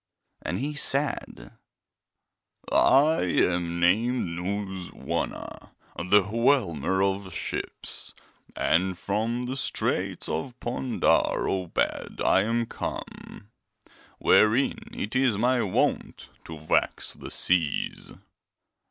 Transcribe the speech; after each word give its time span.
And 0.41 0.57
he 0.57 0.73
said: 0.73 1.51
'I 2.71 3.21
am 3.21 3.79
named 3.79 4.29
Nooz 4.29 4.89
Wana, 4.89 5.75
the 5.95 6.23
Whelmer 6.23 7.03
of 7.03 7.31
Ships, 7.31 8.11
and 8.55 8.97
from 8.97 9.43
the 9.43 9.55
Straits 9.55 10.27
of 10.27 10.59
Pondar 10.59 11.47
Obed 11.47 12.19
I 12.19 12.41
am 12.41 12.65
come, 12.65 13.51
wherein 14.17 14.89
it 14.91 15.15
is 15.15 15.37
my 15.37 15.61
wont 15.61 16.29
to 16.45 16.57
vex 16.57 17.13
the 17.13 17.29
seas. 17.29 18.13